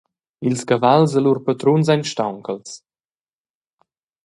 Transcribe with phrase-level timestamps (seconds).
[0.47, 2.69] Ils cavals e lur patruns ein staunchels.